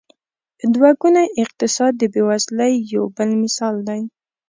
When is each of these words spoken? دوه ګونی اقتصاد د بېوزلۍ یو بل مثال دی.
دوه 0.73 0.91
ګونی 1.01 1.27
اقتصاد 1.43 1.93
د 1.97 2.03
بېوزلۍ 2.13 2.73
یو 2.93 3.03
بل 3.15 3.29
مثال 3.43 3.75
دی. 3.87 4.01